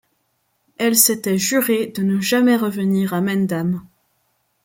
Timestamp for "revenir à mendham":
2.57-3.85